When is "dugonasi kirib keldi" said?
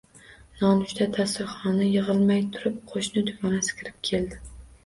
3.29-4.43